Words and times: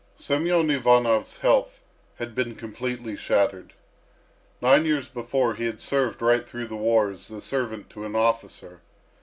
Semyon 0.15 0.71
Ivanov's 0.71 1.37
health 1.37 1.83
had 2.15 2.33
been 2.33 2.55
completely 2.55 3.15
shattered. 3.15 3.73
Nine 4.59 4.83
years 4.83 5.07
before 5.07 5.53
he 5.53 5.65
had 5.67 5.79
served 5.79 6.23
right 6.23 6.43
through 6.43 6.65
the 6.69 6.75
war 6.75 7.11
as 7.11 7.27
servant 7.43 7.87
to 7.91 8.03
an 8.05 8.15
officer. 8.15 8.81